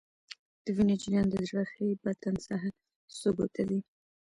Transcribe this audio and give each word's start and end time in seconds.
د 0.63 0.65
وینې 0.75 0.95
جریان 1.01 1.27
د 1.29 1.35
زړه 1.49 1.63
ښي 1.71 1.87
بطن 2.03 2.35
څخه 2.47 2.67
سږو 3.19 3.45
ته 3.53 3.61
ځي. 3.69 3.79